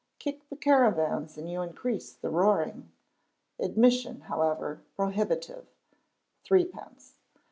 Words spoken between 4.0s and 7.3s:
however, prohibitive (threepence).